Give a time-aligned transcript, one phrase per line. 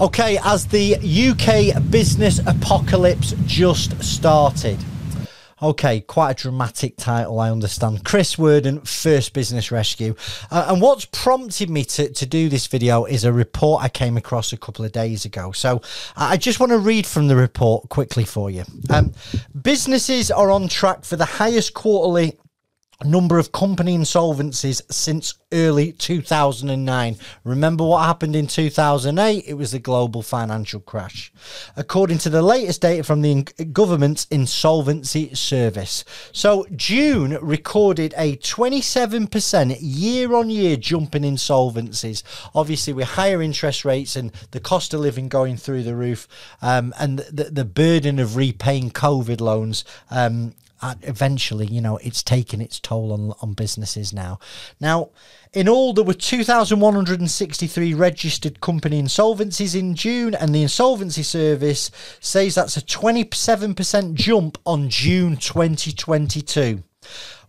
[0.00, 4.78] Okay, as the UK business apocalypse just started.
[5.60, 8.04] Okay, quite a dramatic title, I understand.
[8.04, 10.14] Chris Worden, First Business Rescue.
[10.52, 14.16] Uh, and what's prompted me to, to do this video is a report I came
[14.16, 15.50] across a couple of days ago.
[15.50, 15.82] So
[16.16, 18.62] I just want to read from the report quickly for you.
[18.90, 19.12] Um,
[19.60, 22.38] businesses are on track for the highest quarterly
[23.04, 27.16] number of company insolvencies since early 2009.
[27.44, 29.44] Remember what happened in 2008?
[29.46, 31.32] It was the global financial crash.
[31.76, 36.04] According to the latest data from the government's insolvency service.
[36.32, 42.24] So June recorded a 27% year on year jump in insolvencies.
[42.52, 46.26] Obviously, with higher interest rates and the cost of living going through the roof
[46.60, 49.84] um, and the, the burden of repaying COVID loans.
[50.10, 50.54] Um,
[51.02, 54.38] eventually, you know, it's taken its toll on, on businesses now.
[54.80, 55.10] Now,
[55.52, 62.54] in all, there were 2,163 registered company insolvencies in June, and the Insolvency Service says
[62.54, 66.82] that's a 27% jump on June 2022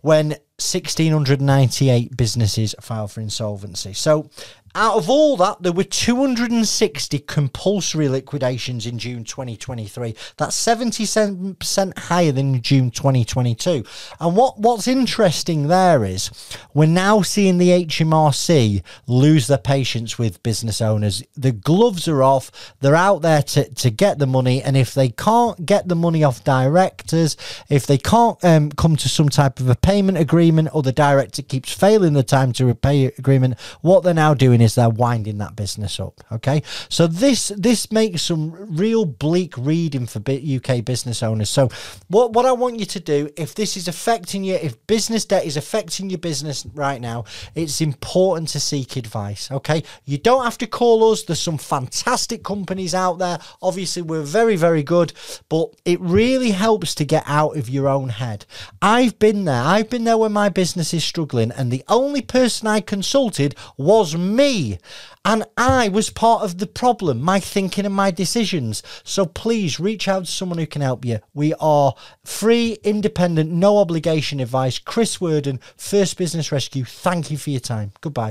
[0.02, 3.92] when 1,698 businesses filed for insolvency.
[3.92, 4.28] So
[4.74, 10.14] out of all that, there were 260 compulsory liquidations in June 2023.
[10.36, 13.84] That's 77% higher than June 2022.
[14.20, 16.30] And what, what's interesting there is
[16.72, 21.24] we're now seeing the HMRC lose their patience with business owners.
[21.36, 22.74] The gloves are off.
[22.80, 24.62] They're out there to, to get the money.
[24.62, 27.36] And if they can't get the money off directors,
[27.68, 31.42] if they can't um, come to some type of a payment agreement or the director
[31.42, 35.38] keeps failing the time to repay agreement, what they're now doing doing is they're winding
[35.38, 36.20] that business up.
[36.32, 41.50] Okay, so this this makes some real bleak reading for UK business owners.
[41.50, 41.68] So
[42.08, 45.44] what what I want you to do, if this is affecting you, if business debt
[45.44, 49.50] is affecting your business right now, it's important to seek advice.
[49.50, 51.22] Okay, you don't have to call us.
[51.22, 53.38] There's some fantastic companies out there.
[53.62, 55.12] Obviously, we're very very good,
[55.48, 58.44] but it really helps to get out of your own head.
[58.82, 59.62] I've been there.
[59.62, 64.16] I've been there when my business is struggling, and the only person I consulted was
[64.16, 64.49] me.
[65.24, 68.82] And I was part of the problem, my thinking and my decisions.
[69.04, 71.20] So please reach out to someone who can help you.
[71.34, 71.94] We are
[72.24, 74.78] free, independent, no obligation advice.
[74.78, 77.92] Chris Worden, First Business Rescue, thank you for your time.
[78.00, 78.28] Goodbye.